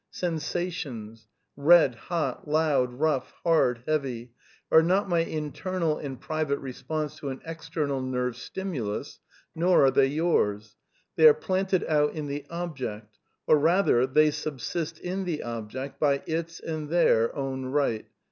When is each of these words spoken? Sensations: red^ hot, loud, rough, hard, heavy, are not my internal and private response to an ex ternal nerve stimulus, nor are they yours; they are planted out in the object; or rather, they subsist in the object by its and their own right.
Sensations: 0.09 1.27
red^ 1.55 1.93
hot, 1.93 2.47
loud, 2.47 2.91
rough, 2.91 3.35
hard, 3.43 3.83
heavy, 3.87 4.33
are 4.71 4.81
not 4.81 5.07
my 5.07 5.19
internal 5.19 5.99
and 5.99 6.19
private 6.19 6.57
response 6.57 7.17
to 7.17 7.29
an 7.29 7.39
ex 7.45 7.69
ternal 7.69 8.03
nerve 8.03 8.35
stimulus, 8.35 9.19
nor 9.53 9.85
are 9.85 9.91
they 9.91 10.07
yours; 10.07 10.75
they 11.17 11.27
are 11.27 11.35
planted 11.35 11.83
out 11.85 12.15
in 12.15 12.25
the 12.25 12.47
object; 12.49 13.19
or 13.45 13.59
rather, 13.59 14.07
they 14.07 14.31
subsist 14.31 14.97
in 14.97 15.23
the 15.23 15.43
object 15.43 15.99
by 15.99 16.23
its 16.25 16.59
and 16.59 16.89
their 16.89 17.35
own 17.35 17.65
right. 17.67 18.07